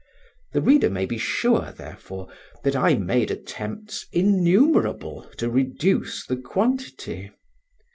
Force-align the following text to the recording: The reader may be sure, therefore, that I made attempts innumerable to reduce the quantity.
The 0.53 0.63
reader 0.63 0.89
may 0.89 1.05
be 1.05 1.19
sure, 1.19 1.73
therefore, 1.77 2.27
that 2.63 2.75
I 2.75 2.95
made 2.95 3.29
attempts 3.29 4.07
innumerable 4.11 5.29
to 5.37 5.47
reduce 5.47 6.25
the 6.25 6.37
quantity. 6.37 7.29